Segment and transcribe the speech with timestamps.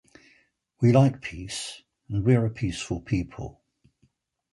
[0.81, 3.61] We like peace and we are a peaceful people.